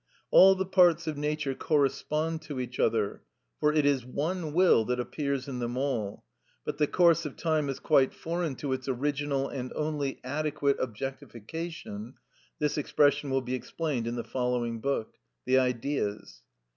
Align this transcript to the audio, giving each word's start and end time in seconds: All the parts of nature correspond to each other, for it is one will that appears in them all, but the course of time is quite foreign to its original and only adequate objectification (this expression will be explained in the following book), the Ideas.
All 0.31 0.55
the 0.55 0.65
parts 0.65 1.05
of 1.05 1.15
nature 1.15 1.53
correspond 1.53 2.41
to 2.41 2.59
each 2.59 2.79
other, 2.79 3.21
for 3.59 3.71
it 3.71 3.85
is 3.85 4.03
one 4.03 4.51
will 4.51 4.83
that 4.85 4.99
appears 4.99 5.47
in 5.47 5.59
them 5.59 5.77
all, 5.77 6.25
but 6.65 6.79
the 6.79 6.87
course 6.87 7.23
of 7.23 7.35
time 7.37 7.69
is 7.69 7.77
quite 7.79 8.11
foreign 8.11 8.55
to 8.55 8.73
its 8.73 8.87
original 8.87 9.47
and 9.47 9.71
only 9.75 10.19
adequate 10.23 10.77
objectification 10.79 12.15
(this 12.57 12.79
expression 12.79 13.29
will 13.29 13.41
be 13.41 13.53
explained 13.53 14.07
in 14.07 14.15
the 14.15 14.23
following 14.23 14.79
book), 14.81 15.17
the 15.45 15.59
Ideas. 15.59 16.41